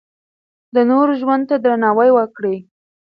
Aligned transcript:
د 0.75 0.77
نورو 0.89 1.13
ژوند 1.21 1.43
ته 1.49 1.55
درناوی 1.63 2.09
وکړئ. 2.13 2.57